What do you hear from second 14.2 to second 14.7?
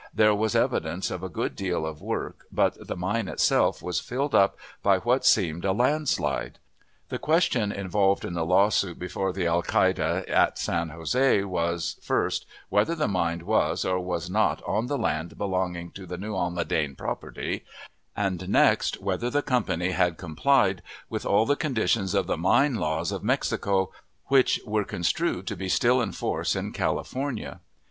not